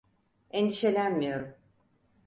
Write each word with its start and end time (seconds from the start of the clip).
Endişelenmiyorum. 0.51 1.55